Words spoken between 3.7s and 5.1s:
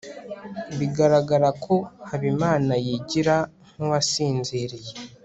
nkuwasinziriye